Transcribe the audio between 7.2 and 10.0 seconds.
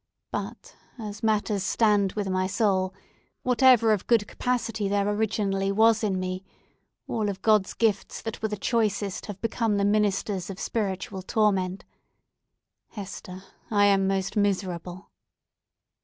of God's gifts that were the choicest have become the